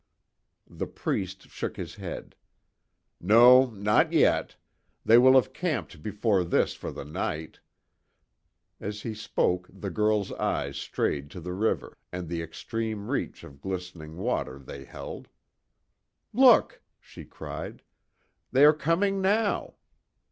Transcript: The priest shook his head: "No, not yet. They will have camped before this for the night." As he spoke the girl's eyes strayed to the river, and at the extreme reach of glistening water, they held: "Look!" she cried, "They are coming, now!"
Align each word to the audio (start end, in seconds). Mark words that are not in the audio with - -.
The 0.65 0.87
priest 0.87 1.51
shook 1.51 1.77
his 1.77 1.93
head: 1.93 2.35
"No, 3.19 3.67
not 3.67 4.11
yet. 4.11 4.55
They 5.05 5.19
will 5.19 5.35
have 5.35 5.53
camped 5.53 6.01
before 6.01 6.43
this 6.43 6.73
for 6.73 6.89
the 6.91 7.05
night." 7.05 7.59
As 8.79 9.03
he 9.03 9.13
spoke 9.13 9.69
the 9.71 9.91
girl's 9.91 10.31
eyes 10.31 10.77
strayed 10.77 11.29
to 11.29 11.39
the 11.39 11.53
river, 11.53 11.99
and 12.11 12.23
at 12.23 12.29
the 12.29 12.41
extreme 12.41 13.11
reach 13.11 13.43
of 13.43 13.61
glistening 13.61 14.17
water, 14.17 14.57
they 14.57 14.85
held: 14.85 15.27
"Look!" 16.33 16.81
she 16.99 17.23
cried, 17.23 17.83
"They 18.51 18.65
are 18.65 18.73
coming, 18.73 19.21
now!" 19.21 19.75